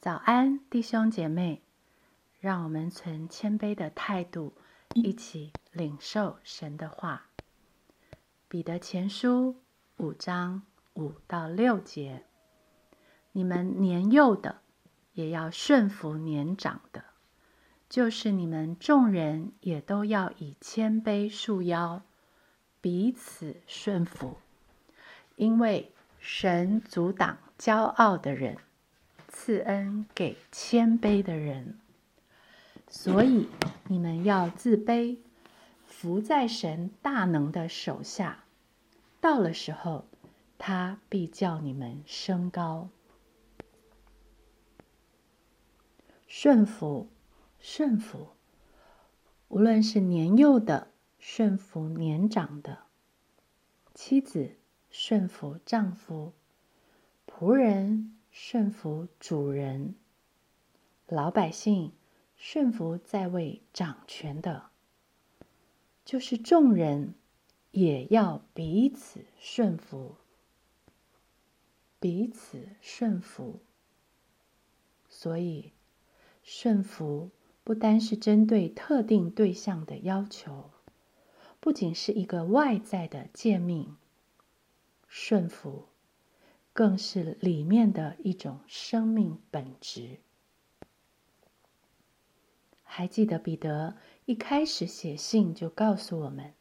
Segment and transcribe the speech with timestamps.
[0.00, 1.60] 早安，弟兄姐妹，
[2.38, 4.54] 让我们存谦卑的态度，
[4.94, 7.26] 一起领受神的话。
[8.46, 9.56] 彼得前书
[9.96, 10.62] 五章
[10.94, 12.24] 五到六节：
[13.32, 14.60] 你们年幼的，
[15.14, 17.02] 也要顺服年长的；
[17.88, 22.02] 就是你们众人，也都要以谦卑束腰，
[22.80, 24.38] 彼此顺服，
[25.34, 28.58] 因为神阻挡骄傲的人。
[29.40, 31.78] 赐恩给谦卑的人，
[32.88, 33.48] 所以
[33.86, 35.18] 你们要自卑，
[35.86, 38.42] 伏在神大能的手下。
[39.20, 40.06] 到了时候，
[40.58, 42.88] 他必叫你们升高。
[46.26, 47.08] 顺服，
[47.60, 48.30] 顺服，
[49.46, 50.88] 无论是年幼的
[51.20, 52.80] 顺服年长的，
[53.94, 54.56] 妻子
[54.90, 56.32] 顺服丈夫，
[57.24, 58.17] 仆人。
[58.40, 59.96] 顺服主人，
[61.08, 61.92] 老百姓
[62.36, 64.70] 顺服在位掌权的，
[66.04, 67.14] 就是众人
[67.72, 70.14] 也要彼此顺服，
[71.98, 73.58] 彼此顺服。
[75.10, 75.72] 所以，
[76.44, 77.30] 顺服
[77.64, 80.70] 不单是针对特定对象的要求，
[81.58, 83.96] 不仅是一个外在的诫命，
[85.08, 85.88] 顺服。
[86.78, 90.20] 更是里面的一种生命本质。
[92.84, 96.54] 还记得彼得一开始写信就告诉我们：“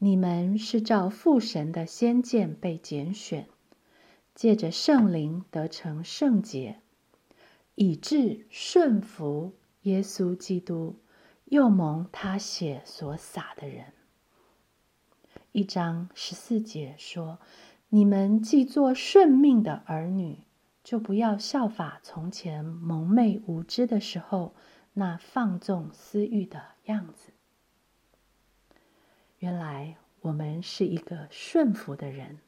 [0.00, 3.46] 你们是照父神的先见被拣选，
[4.34, 6.80] 借着圣灵得成圣洁，
[7.74, 10.96] 以致顺服耶稣基督，
[11.44, 13.92] 又蒙他血所洒的人。”
[15.52, 17.38] 一章十四节说。
[17.88, 20.40] 你们既做顺命的儿女，
[20.82, 24.54] 就不要效法从前蒙昧无知的时候
[24.94, 27.32] 那放纵私欲的样子。
[29.38, 32.38] 原来我们是一个顺服的人，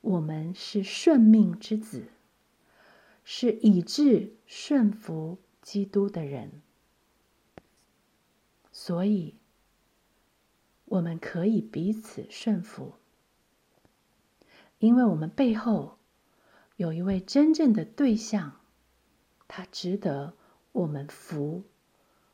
[0.00, 2.04] 我们是顺命之子，
[3.24, 6.62] 是以致顺服基督的人，
[8.70, 9.34] 所以
[10.84, 12.94] 我们可以彼此顺服。
[14.82, 15.96] 因为我们背后
[16.74, 18.60] 有一位真正的对象，
[19.46, 20.34] 他值得
[20.72, 21.62] 我们服，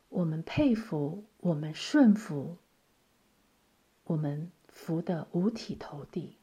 [0.09, 2.57] 我们佩服，我们顺服，
[4.05, 6.37] 我们服的五体投地。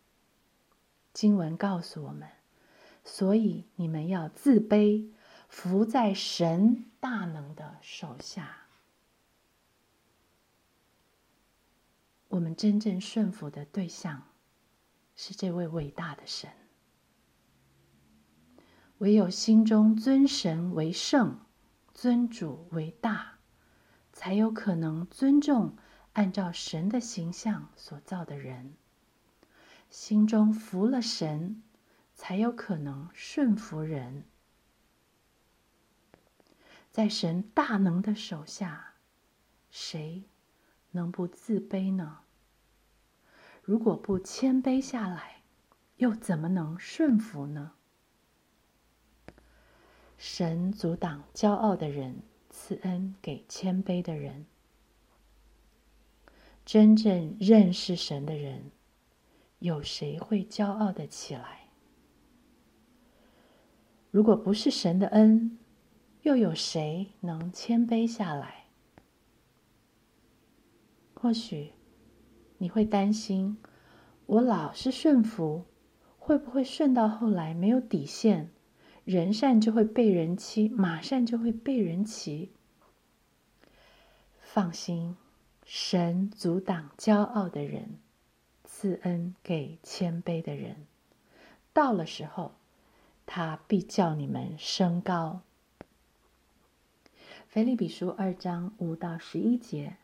[1.12, 2.28] 经文告诉我们，
[3.04, 5.10] 所以你们要自卑，
[5.48, 8.68] 服在神大能的手下。
[12.28, 14.22] 我们真正顺服的对象。
[15.16, 16.50] 是这位伟大的神，
[18.98, 21.40] 唯有心中尊神为圣，
[21.94, 23.38] 尊主为大，
[24.12, 25.76] 才有可能尊重
[26.12, 28.74] 按照神的形象所造的人。
[29.88, 31.62] 心中服了神，
[32.14, 34.24] 才有可能顺服人。
[36.90, 38.94] 在神大能的手下，
[39.70, 40.24] 谁
[40.90, 42.25] 能不自卑呢？
[43.66, 45.42] 如果不谦卑下来，
[45.96, 47.72] 又怎么能顺服呢？
[50.16, 54.46] 神阻挡骄傲的人，赐恩给谦卑的人。
[56.64, 58.70] 真正认识神的人，
[59.58, 61.62] 有谁会骄傲的起来？
[64.12, 65.58] 如果不是神的恩，
[66.22, 68.66] 又有谁能谦卑下来？
[71.14, 71.72] 或许。
[72.58, 73.58] 你会担心，
[74.26, 75.64] 我老是顺服，
[76.18, 78.50] 会不会顺到后来没有底线，
[79.04, 82.52] 人善就会被人欺，马善就会被人骑？
[84.40, 85.16] 放心，
[85.64, 87.98] 神阻挡骄傲的人，
[88.64, 90.86] 赐恩给谦卑的人。
[91.72, 92.52] 到了时候，
[93.26, 95.42] 他必叫你们升高。
[97.48, 99.96] 腓立比书二章五到十一节。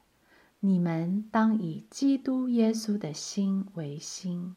[0.65, 4.55] 你们当以基督耶稣的心为心，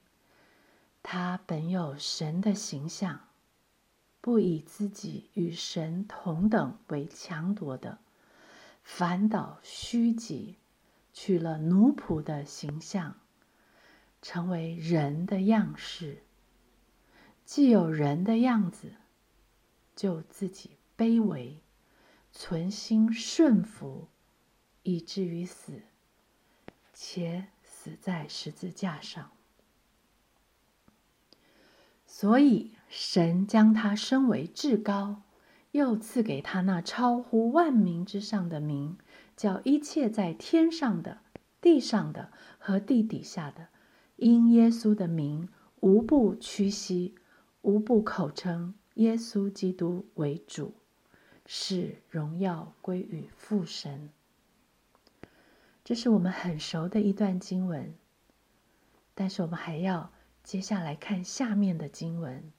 [1.01, 3.21] 他本有神的形象，
[4.21, 7.97] 不以自己与神同等为强夺的，
[8.83, 10.57] 反倒虚己，
[11.11, 13.15] 取了奴仆的形象，
[14.21, 16.21] 成为人的样式。
[17.45, 18.93] 既有人的样子，
[19.95, 21.63] 就自己卑微，
[22.31, 24.07] 存心顺服，
[24.83, 25.81] 以至于死。
[26.97, 29.31] 且死在十字架上，
[32.07, 35.23] 所以神将他升为至高，
[35.71, 38.97] 又赐给他那超乎万民之上的名，
[39.35, 41.19] 叫一切在天上的、
[41.59, 43.67] 地上的和地底下的，
[44.15, 45.49] 因耶稣的名，
[45.81, 47.15] 无不屈膝，
[47.61, 50.73] 无不口称耶稣基督为主，
[51.45, 54.09] 使荣耀归于父神。
[55.85, 57.93] 这是我们很熟的一段经文，
[59.13, 60.11] 但是我们还要
[60.43, 62.51] 接下来看下面的经文。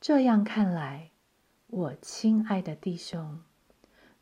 [0.00, 1.10] 这样看来。
[1.72, 3.42] 我亲爱的弟兄，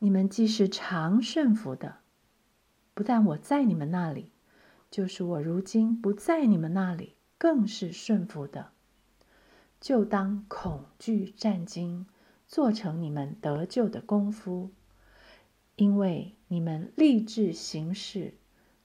[0.01, 2.01] 你们既是常顺服的，
[2.93, 4.33] 不但我在你们那里，
[4.91, 8.73] 就是我如今不在你们那里，更是顺服的，
[9.81, 12.07] 就当恐惧战惊，
[12.47, 14.71] 做成你们得救的功夫，
[15.79, 18.35] 因为你们立志行事，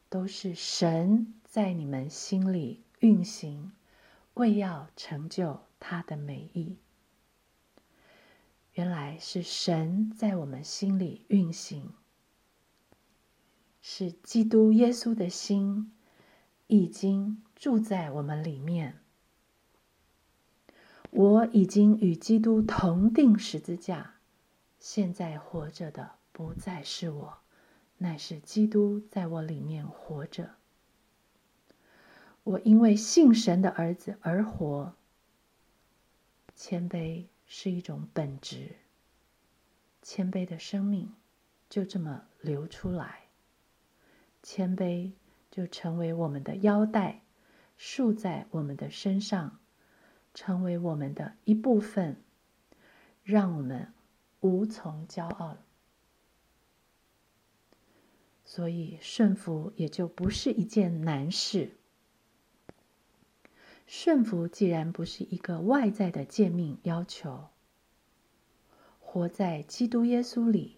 [0.10, 3.72] 都是神在你们心里运行，
[4.36, 6.78] 为要成就他的美意。
[8.74, 11.94] 原来是神在我们心里运行，
[13.82, 15.92] 是基督耶稣的心
[16.68, 19.00] 已经住在我们里面。
[21.10, 24.18] 我已经与基督同定十字架，
[24.78, 27.38] 现在活着的不再是我，
[28.00, 30.56] 乃是基督在我里面活着。
[32.44, 34.94] 我因为信神的儿子而活，
[36.54, 37.28] 谦卑。
[37.46, 38.78] 是一种本质，
[40.02, 41.14] 谦卑的生命
[41.70, 43.26] 就这么流出来，
[44.42, 45.12] 谦卑
[45.52, 47.22] 就成为我们的腰带，
[47.78, 49.60] 束在我们的身上，
[50.34, 52.24] 成为我们的一部分，
[53.24, 53.94] 让我们
[54.40, 55.58] 无从骄傲。
[58.56, 61.72] 所以顺服也就不是一件难事。
[63.88, 67.48] 顺服既然不是一个外在的诫命要求，
[69.00, 70.78] 活在基督耶稣里。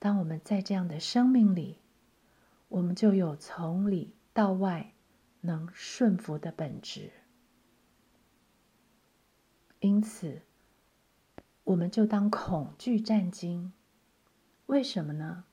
[0.00, 1.78] 当我们在这样的生命里，
[2.66, 4.94] 我们就有从里到外
[5.42, 7.12] 能顺服的本质。
[9.78, 10.42] 因此，
[11.62, 13.72] 我们就当恐惧战惊。
[14.66, 15.44] 为什么呢？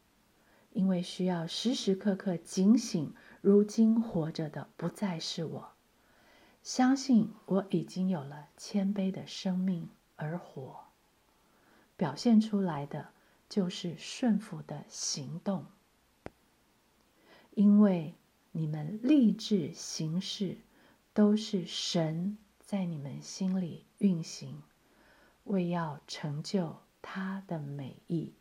[0.71, 5.71] 因为需要时时刻刻警醒，如今活着的不再是我。
[6.62, 10.86] 相信我已经有了谦卑的生命而活，
[11.95, 13.10] 表现出来的
[13.48, 15.66] 就是顺服的行动。
[17.51, 18.16] 因为
[18.51, 20.57] 你们立志行事，
[21.13, 24.62] 都是神在你们心里运行，
[25.45, 28.33] 为要成就他的美意。